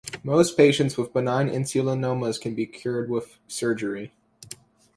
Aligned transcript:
Most 0.23 0.57
patients 0.57 0.97
with 0.97 1.13
benign 1.13 1.47
insulinomas 1.47 2.41
can 2.41 2.55
be 2.55 2.65
cured 2.65 3.07
with 3.07 3.37
surgery. 3.47 4.11